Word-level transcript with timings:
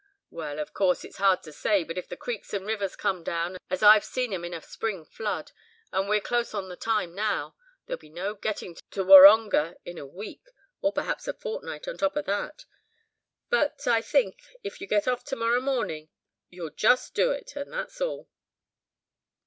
"Well, 0.31 0.57
of 0.57 0.73
course, 0.73 1.05
it's 1.05 1.17
hard 1.17 1.43
to 1.43 1.51
say, 1.53 1.83
but 1.83 1.95
if 1.95 2.09
the 2.09 2.17
creeks 2.17 2.55
and 2.55 2.65
rivers 2.65 2.95
come 2.95 3.23
down, 3.23 3.57
as 3.69 3.83
I've 3.83 4.03
seen 4.03 4.33
'em 4.33 4.43
in 4.43 4.51
a 4.51 4.59
spring 4.59 5.05
flood, 5.05 5.51
and 5.91 6.09
we're 6.09 6.19
close 6.19 6.55
on 6.55 6.69
the 6.69 6.75
time 6.75 7.13
now, 7.13 7.55
there'll 7.85 7.99
be 7.99 8.09
no 8.09 8.33
getting 8.33 8.73
to 8.89 9.03
Warongah 9.03 9.75
in 9.85 9.99
a 9.99 10.05
week, 10.07 10.47
or 10.81 10.91
perhaps 10.91 11.27
a 11.27 11.33
fortnight 11.35 11.87
on 11.87 11.99
top 11.99 12.15
of 12.15 12.25
that. 12.25 12.65
But 13.51 13.85
I 13.85 14.01
think, 14.01 14.41
if 14.63 14.81
you 14.81 14.87
get 14.87 15.07
off 15.07 15.23
to 15.25 15.35
morrow 15.35 15.61
morning, 15.61 16.09
you'll 16.49 16.71
just 16.71 17.13
do 17.13 17.29
it, 17.31 17.55
and 17.55 17.71
that's 17.71 18.01
all." 18.01 18.27